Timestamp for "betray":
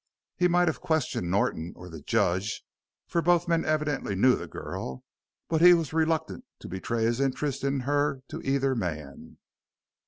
6.67-7.03